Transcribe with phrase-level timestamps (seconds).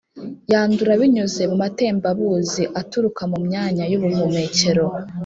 [0.51, 4.85] yandura binyuze mu matembabuzi aturuka mu myanya y’ubuhumekero